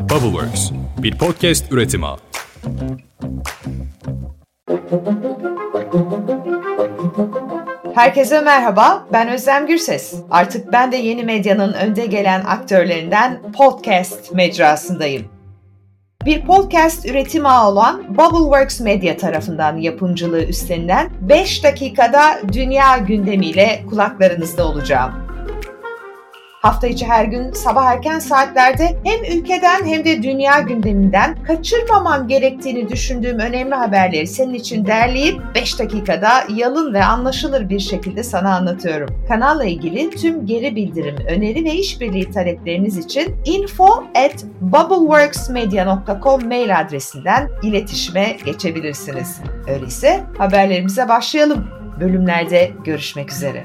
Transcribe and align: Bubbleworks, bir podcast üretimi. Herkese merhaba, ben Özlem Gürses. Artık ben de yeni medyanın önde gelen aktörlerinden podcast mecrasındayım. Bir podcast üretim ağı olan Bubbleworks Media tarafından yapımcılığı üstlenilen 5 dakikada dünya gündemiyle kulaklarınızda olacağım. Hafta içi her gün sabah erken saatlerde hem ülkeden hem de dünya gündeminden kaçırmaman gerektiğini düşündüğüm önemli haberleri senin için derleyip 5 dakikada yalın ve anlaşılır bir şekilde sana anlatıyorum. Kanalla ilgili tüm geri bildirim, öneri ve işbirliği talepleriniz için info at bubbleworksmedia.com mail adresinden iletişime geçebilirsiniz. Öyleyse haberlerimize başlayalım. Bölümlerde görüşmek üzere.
Bubbleworks, 0.00 0.70
bir 0.98 1.18
podcast 1.18 1.72
üretimi. 1.72 2.06
Herkese 7.94 8.40
merhaba, 8.40 9.06
ben 9.12 9.28
Özlem 9.28 9.66
Gürses. 9.66 10.14
Artık 10.30 10.72
ben 10.72 10.92
de 10.92 10.96
yeni 10.96 11.24
medyanın 11.24 11.72
önde 11.72 12.06
gelen 12.06 12.44
aktörlerinden 12.44 13.40
podcast 13.52 14.32
mecrasındayım. 14.34 15.28
Bir 16.24 16.46
podcast 16.46 17.06
üretim 17.06 17.46
ağı 17.46 17.68
olan 17.68 18.04
Bubbleworks 18.08 18.80
Media 18.80 19.16
tarafından 19.16 19.76
yapımcılığı 19.76 20.44
üstlenilen 20.44 21.10
5 21.20 21.64
dakikada 21.64 22.40
dünya 22.52 22.98
gündemiyle 22.98 23.82
kulaklarınızda 23.90 24.68
olacağım. 24.68 25.29
Hafta 26.60 26.86
içi 26.86 27.06
her 27.06 27.24
gün 27.24 27.52
sabah 27.52 27.84
erken 27.84 28.18
saatlerde 28.18 28.96
hem 29.04 29.38
ülkeden 29.38 29.86
hem 29.86 30.04
de 30.04 30.22
dünya 30.22 30.60
gündeminden 30.60 31.42
kaçırmaman 31.42 32.28
gerektiğini 32.28 32.88
düşündüğüm 32.88 33.38
önemli 33.38 33.74
haberleri 33.74 34.26
senin 34.26 34.54
için 34.54 34.86
derleyip 34.86 35.40
5 35.54 35.78
dakikada 35.78 36.30
yalın 36.54 36.94
ve 36.94 37.04
anlaşılır 37.04 37.68
bir 37.68 37.80
şekilde 37.80 38.22
sana 38.22 38.54
anlatıyorum. 38.56 39.24
Kanalla 39.28 39.64
ilgili 39.64 40.10
tüm 40.10 40.46
geri 40.46 40.76
bildirim, 40.76 41.16
öneri 41.28 41.64
ve 41.64 41.72
işbirliği 41.72 42.30
talepleriniz 42.30 42.98
için 42.98 43.36
info 43.44 44.04
at 44.14 44.44
bubbleworksmedia.com 44.60 46.48
mail 46.48 46.80
adresinden 46.80 47.50
iletişime 47.62 48.36
geçebilirsiniz. 48.44 49.40
Öyleyse 49.68 50.20
haberlerimize 50.38 51.08
başlayalım. 51.08 51.66
Bölümlerde 52.00 52.70
görüşmek 52.84 53.32
üzere. 53.32 53.64